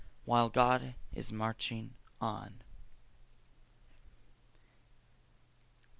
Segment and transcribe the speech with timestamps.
[0.25, 2.63] While God is marching on.